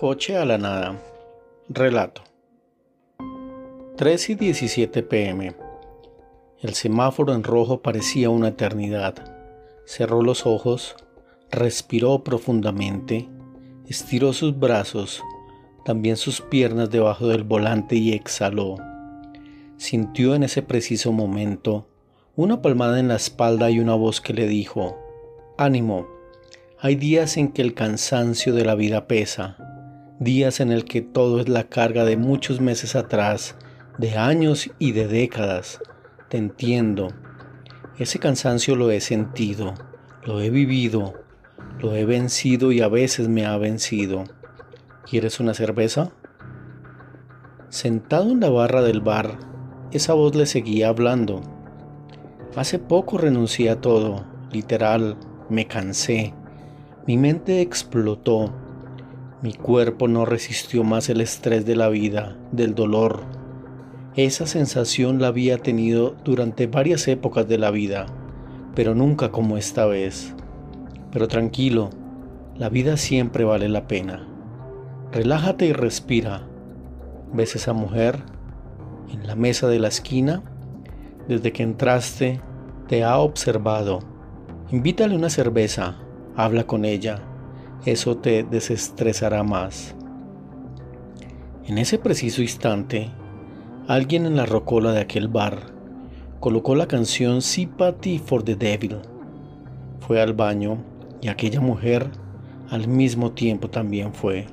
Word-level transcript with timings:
Coche 0.00 0.34
a 0.38 0.46
la 0.46 0.56
nada. 0.56 0.98
Relato. 1.68 2.22
3 3.98 4.30
y 4.30 4.34
17 4.34 5.02
pm. 5.02 5.54
El 6.62 6.72
semáforo 6.72 7.34
en 7.34 7.42
rojo 7.44 7.82
parecía 7.82 8.30
una 8.30 8.48
eternidad. 8.48 9.14
Cerró 9.84 10.22
los 10.22 10.46
ojos, 10.46 10.96
respiró 11.50 12.24
profundamente, 12.24 13.28
estiró 13.88 14.32
sus 14.32 14.58
brazos, 14.58 15.22
también 15.84 16.16
sus 16.16 16.40
piernas 16.40 16.88
debajo 16.88 17.28
del 17.28 17.44
volante 17.44 17.96
y 17.96 18.14
exhaló. 18.14 18.76
Sintió 19.76 20.34
en 20.34 20.44
ese 20.44 20.62
preciso 20.62 21.12
momento 21.12 21.90
una 22.36 22.62
palmada 22.62 23.00
en 23.00 23.08
la 23.08 23.16
espalda 23.16 23.70
y 23.70 23.80
una 23.80 23.96
voz 23.96 24.22
que 24.22 24.32
le 24.32 24.48
dijo, 24.48 24.98
Ánimo, 25.58 26.06
hay 26.78 26.94
días 26.94 27.36
en 27.36 27.52
que 27.52 27.60
el 27.60 27.74
cansancio 27.74 28.54
de 28.54 28.64
la 28.64 28.74
vida 28.74 29.06
pesa 29.06 29.69
días 30.20 30.60
en 30.60 30.70
el 30.70 30.84
que 30.84 31.00
todo 31.00 31.40
es 31.40 31.48
la 31.48 31.64
carga 31.64 32.04
de 32.04 32.18
muchos 32.18 32.60
meses 32.60 32.94
atrás, 32.94 33.56
de 33.96 34.18
años 34.18 34.70
y 34.78 34.92
de 34.92 35.08
décadas. 35.08 35.80
Te 36.28 36.36
entiendo. 36.36 37.08
Ese 37.98 38.18
cansancio 38.18 38.76
lo 38.76 38.90
he 38.90 39.00
sentido, 39.00 39.74
lo 40.24 40.42
he 40.42 40.50
vivido, 40.50 41.14
lo 41.80 41.94
he 41.94 42.04
vencido 42.04 42.70
y 42.70 42.82
a 42.82 42.88
veces 42.88 43.28
me 43.28 43.46
ha 43.46 43.56
vencido. 43.56 44.24
¿Quieres 45.08 45.40
una 45.40 45.54
cerveza? 45.54 46.12
Sentado 47.70 48.30
en 48.30 48.40
la 48.40 48.50
barra 48.50 48.82
del 48.82 49.00
bar, 49.00 49.38
esa 49.90 50.12
voz 50.12 50.34
le 50.34 50.44
seguía 50.44 50.88
hablando. 50.88 51.40
Hace 52.56 52.78
poco 52.78 53.16
renuncié 53.16 53.70
a 53.70 53.80
todo, 53.80 54.26
literal, 54.52 55.16
me 55.48 55.66
cansé. 55.66 56.34
Mi 57.06 57.16
mente 57.16 57.62
explotó 57.62 58.54
mi 59.42 59.54
cuerpo 59.54 60.06
no 60.06 60.26
resistió 60.26 60.84
más 60.84 61.08
el 61.08 61.22
estrés 61.22 61.64
de 61.64 61.74
la 61.74 61.88
vida, 61.88 62.36
del 62.52 62.74
dolor. 62.74 63.22
Esa 64.14 64.46
sensación 64.46 65.18
la 65.18 65.28
había 65.28 65.56
tenido 65.56 66.14
durante 66.24 66.66
varias 66.66 67.08
épocas 67.08 67.48
de 67.48 67.56
la 67.56 67.70
vida, 67.70 68.04
pero 68.74 68.94
nunca 68.94 69.30
como 69.30 69.56
esta 69.56 69.86
vez. 69.86 70.34
Pero 71.10 71.26
tranquilo, 71.26 71.88
la 72.54 72.68
vida 72.68 72.98
siempre 72.98 73.44
vale 73.44 73.70
la 73.70 73.88
pena. 73.88 74.28
Relájate 75.10 75.64
y 75.64 75.72
respira. 75.72 76.46
¿Ves 77.32 77.56
esa 77.56 77.72
mujer 77.72 78.18
en 79.10 79.26
la 79.26 79.36
mesa 79.36 79.68
de 79.68 79.78
la 79.78 79.88
esquina? 79.88 80.42
Desde 81.28 81.50
que 81.52 81.62
entraste, 81.62 82.42
te 82.88 83.04
ha 83.04 83.16
observado. 83.16 84.00
Invítale 84.70 85.16
una 85.16 85.30
cerveza, 85.30 85.96
habla 86.36 86.64
con 86.64 86.84
ella 86.84 87.22
eso 87.86 88.16
te 88.18 88.42
desestresará 88.42 89.42
más. 89.42 89.94
En 91.66 91.78
ese 91.78 91.98
preciso 91.98 92.42
instante, 92.42 93.10
alguien 93.86 94.26
en 94.26 94.36
la 94.36 94.46
rocola 94.46 94.92
de 94.92 95.00
aquel 95.00 95.28
bar 95.28 95.72
colocó 96.40 96.74
la 96.74 96.88
canción 96.88 97.42
Sympathy 97.42 98.18
for 98.18 98.42
the 98.42 98.56
Devil. 98.56 98.98
Fue 100.00 100.20
al 100.20 100.32
baño 100.32 100.78
y 101.20 101.28
aquella 101.28 101.60
mujer 101.60 102.10
al 102.70 102.88
mismo 102.88 103.32
tiempo 103.32 103.68
también 103.68 104.14
fue. 104.14 104.46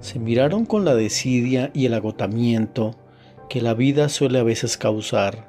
Se 0.00 0.18
miraron 0.18 0.64
con 0.64 0.84
la 0.84 0.94
desidia 0.94 1.70
y 1.74 1.86
el 1.86 1.94
agotamiento 1.94 2.96
que 3.48 3.60
la 3.60 3.74
vida 3.74 4.08
suele 4.08 4.38
a 4.38 4.44
veces 4.44 4.76
causar 4.76 5.46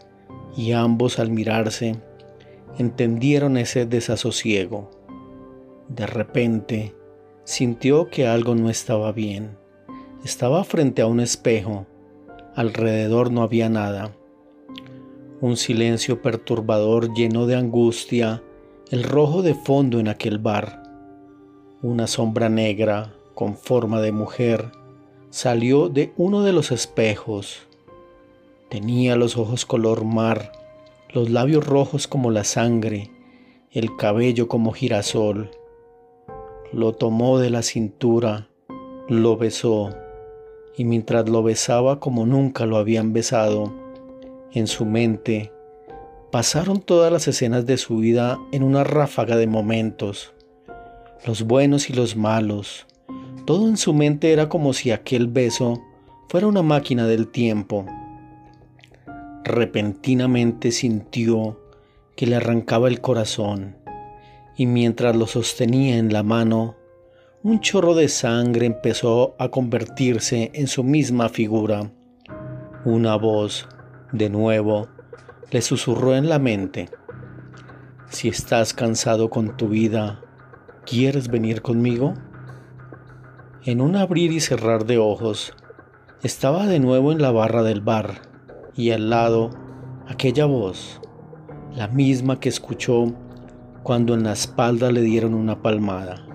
y 0.55 0.71
ambos 0.71 1.19
al 1.19 1.29
mirarse 1.29 1.95
entendieron 2.77 3.57
ese 3.57 3.85
desasosiego. 3.85 4.98
De 5.89 6.05
repente, 6.05 6.93
sintió 7.45 8.09
que 8.09 8.27
algo 8.27 8.53
no 8.53 8.69
estaba 8.69 9.11
bien. 9.11 9.57
Estaba 10.23 10.63
frente 10.63 11.01
a 11.01 11.07
un 11.07 11.19
espejo. 11.19 11.87
Alrededor 12.55 13.31
no 13.31 13.41
había 13.41 13.69
nada. 13.69 14.15
Un 15.41 15.57
silencio 15.57 16.21
perturbador 16.21 17.11
llenó 17.15 17.47
de 17.47 17.55
angustia 17.55 18.43
el 18.91 19.03
rojo 19.03 19.41
de 19.41 19.55
fondo 19.55 19.99
en 19.99 20.09
aquel 20.09 20.37
bar. 20.37 20.83
Una 21.81 22.05
sombra 22.05 22.49
negra, 22.49 23.15
con 23.33 23.57
forma 23.57 23.99
de 23.99 24.11
mujer, 24.11 24.71
salió 25.31 25.89
de 25.89 26.13
uno 26.17 26.43
de 26.43 26.53
los 26.53 26.71
espejos. 26.71 27.61
Tenía 28.69 29.15
los 29.15 29.37
ojos 29.37 29.65
color 29.65 30.03
mar, 30.03 30.51
los 31.11 31.31
labios 31.31 31.65
rojos 31.65 32.07
como 32.07 32.29
la 32.29 32.43
sangre, 32.43 33.09
el 33.71 33.95
cabello 33.95 34.47
como 34.47 34.71
girasol 34.71 35.49
lo 36.71 36.93
tomó 36.93 37.39
de 37.39 37.49
la 37.49 37.63
cintura, 37.63 38.47
lo 39.07 39.37
besó, 39.37 39.89
y 40.77 40.85
mientras 40.85 41.27
lo 41.27 41.41
besaba 41.41 41.99
como 41.99 42.25
nunca 42.25 42.65
lo 42.65 42.77
habían 42.77 43.11
besado, 43.11 43.73
en 44.51 44.67
su 44.67 44.85
mente 44.85 45.51
pasaron 46.31 46.79
todas 46.79 47.11
las 47.11 47.27
escenas 47.27 47.65
de 47.65 47.77
su 47.77 47.97
vida 47.97 48.37
en 48.51 48.63
una 48.63 48.83
ráfaga 48.83 49.35
de 49.35 49.47
momentos, 49.47 50.33
los 51.25 51.43
buenos 51.43 51.89
y 51.89 51.93
los 51.93 52.15
malos. 52.15 52.85
Todo 53.45 53.67
en 53.67 53.77
su 53.77 53.93
mente 53.93 54.31
era 54.31 54.47
como 54.47 54.73
si 54.73 54.91
aquel 54.91 55.27
beso 55.27 55.81
fuera 56.27 56.45
una 56.45 56.61
máquina 56.61 57.07
del 57.07 57.29
tiempo. 57.29 57.85
Repentinamente 59.43 60.71
sintió 60.71 61.59
que 62.15 62.27
le 62.27 62.35
arrancaba 62.35 62.89
el 62.89 63.01
corazón 63.01 63.78
y 64.59 64.65
mientras 64.65 65.15
lo 65.15 65.25
sostenía 65.25 65.99
en 65.99 66.11
la 66.11 66.21
mano, 66.21 66.75
un 67.43 67.61
chorro 67.61 67.95
de 67.95 68.09
sangre 68.09 68.65
empezó 68.65 69.33
a 69.39 69.47
convertirse 69.47 70.51
en 70.53 70.67
su 70.67 70.83
misma 70.83 71.29
figura. 71.29 71.93
Una 72.83 73.15
voz, 73.15 73.69
de 74.11 74.29
nuevo, 74.29 74.89
le 75.49 75.61
susurró 75.61 76.13
en 76.13 76.27
la 76.27 76.39
mente, 76.39 76.89
si 78.09 78.27
estás 78.27 78.73
cansado 78.73 79.29
con 79.29 79.55
tu 79.55 79.69
vida, 79.69 80.19
¿quieres 80.85 81.29
venir 81.29 81.61
conmigo? 81.61 82.15
En 83.63 83.79
un 83.79 83.95
abrir 83.95 84.33
y 84.33 84.41
cerrar 84.41 84.85
de 84.85 84.97
ojos, 84.97 85.53
estaba 86.21 86.67
de 86.67 86.81
nuevo 86.81 87.13
en 87.13 87.21
la 87.21 87.31
barra 87.31 87.63
del 87.63 87.79
bar 87.79 88.23
y 88.75 88.91
al 88.91 89.09
lado 89.09 89.51
aquella 90.09 90.43
voz, 90.47 90.99
la 91.73 91.87
misma 91.87 92.41
que 92.41 92.49
escuchó 92.49 93.15
cuando 93.83 94.13
en 94.13 94.23
la 94.23 94.33
espalda 94.33 94.91
le 94.91 95.01
dieron 95.01 95.33
una 95.33 95.61
palmada. 95.61 96.25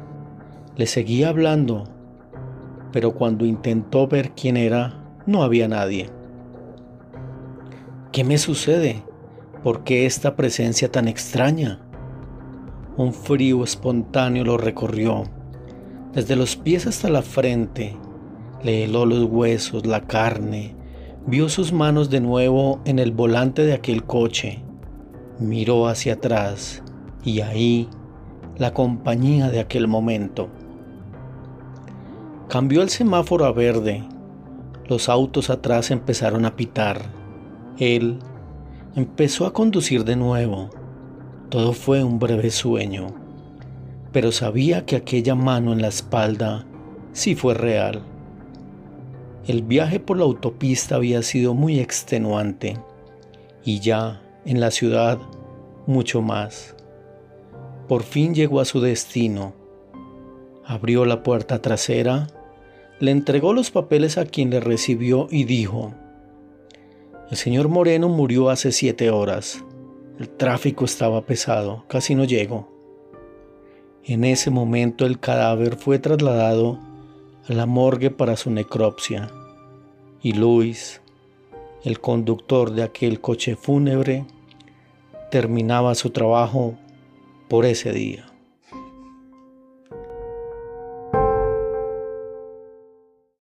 Le 0.76 0.86
seguía 0.86 1.28
hablando, 1.28 1.84
pero 2.92 3.14
cuando 3.14 3.44
intentó 3.44 4.08
ver 4.08 4.32
quién 4.32 4.56
era, 4.56 5.20
no 5.26 5.42
había 5.42 5.68
nadie. 5.68 6.10
¿Qué 8.12 8.24
me 8.24 8.38
sucede? 8.38 9.02
¿Por 9.62 9.84
qué 9.84 10.06
esta 10.06 10.36
presencia 10.36 10.90
tan 10.90 11.08
extraña? 11.08 11.80
Un 12.96 13.12
frío 13.12 13.64
espontáneo 13.64 14.44
lo 14.44 14.56
recorrió, 14.56 15.24
desde 16.12 16.36
los 16.36 16.56
pies 16.56 16.86
hasta 16.86 17.08
la 17.08 17.22
frente. 17.22 17.96
Le 18.62 18.84
heló 18.84 19.04
los 19.04 19.24
huesos, 19.24 19.86
la 19.86 20.02
carne. 20.02 20.76
Vio 21.26 21.48
sus 21.48 21.72
manos 21.72 22.08
de 22.08 22.20
nuevo 22.20 22.80
en 22.84 22.98
el 22.98 23.10
volante 23.10 23.64
de 23.64 23.72
aquel 23.72 24.04
coche. 24.04 24.62
Miró 25.38 25.88
hacia 25.88 26.14
atrás 26.14 26.83
y 27.24 27.40
ahí 27.40 27.88
la 28.58 28.72
compañía 28.72 29.50
de 29.50 29.60
aquel 29.60 29.88
momento. 29.88 30.48
Cambió 32.48 32.82
el 32.82 32.90
semáforo 32.90 33.46
a 33.46 33.52
verde. 33.52 34.04
Los 34.86 35.08
autos 35.08 35.50
atrás 35.50 35.90
empezaron 35.90 36.44
a 36.44 36.54
pitar. 36.54 37.00
Él 37.78 38.18
empezó 38.94 39.46
a 39.46 39.52
conducir 39.52 40.04
de 40.04 40.16
nuevo. 40.16 40.70
Todo 41.48 41.72
fue 41.72 42.04
un 42.04 42.18
breve 42.18 42.50
sueño, 42.50 43.08
pero 44.12 44.30
sabía 44.30 44.84
que 44.84 44.96
aquella 44.96 45.34
mano 45.34 45.72
en 45.72 45.82
la 45.82 45.88
espalda 45.88 46.66
sí 47.12 47.34
fue 47.34 47.54
real. 47.54 48.02
El 49.46 49.62
viaje 49.62 50.00
por 50.00 50.18
la 50.18 50.24
autopista 50.24 50.96
había 50.96 51.22
sido 51.22 51.54
muy 51.54 51.80
extenuante 51.80 52.78
y 53.64 53.80
ya 53.80 54.22
en 54.44 54.60
la 54.60 54.70
ciudad 54.70 55.18
mucho 55.86 56.22
más. 56.22 56.74
Por 57.88 58.02
fin 58.02 58.34
llegó 58.34 58.60
a 58.60 58.64
su 58.64 58.80
destino. 58.80 59.52
Abrió 60.64 61.04
la 61.04 61.22
puerta 61.22 61.60
trasera, 61.60 62.28
le 63.00 63.10
entregó 63.10 63.52
los 63.52 63.70
papeles 63.70 64.16
a 64.18 64.24
quien 64.24 64.50
le 64.50 64.60
recibió 64.60 65.28
y 65.30 65.44
dijo, 65.44 65.92
el 67.30 67.36
señor 67.36 67.68
Moreno 67.68 68.08
murió 68.08 68.50
hace 68.50 68.72
siete 68.72 69.10
horas. 69.10 69.64
El 70.18 70.28
tráfico 70.28 70.84
estaba 70.84 71.22
pesado, 71.26 71.84
casi 71.88 72.14
no 72.14 72.24
llego. 72.24 72.68
En 74.04 74.24
ese 74.24 74.50
momento 74.50 75.06
el 75.06 75.18
cadáver 75.18 75.76
fue 75.76 75.98
trasladado 75.98 76.78
a 77.48 77.52
la 77.52 77.66
morgue 77.66 78.10
para 78.10 78.36
su 78.36 78.50
necropsia 78.50 79.30
y 80.24 80.32
Luis, 80.32 81.02
el 81.84 82.00
conductor 82.00 82.70
de 82.72 82.82
aquel 82.82 83.20
coche 83.20 83.56
fúnebre, 83.56 84.24
terminaba 85.30 85.94
su 85.94 86.08
trabajo 86.10 86.76
por 87.48 87.66
ese 87.66 87.92
día. 87.92 88.33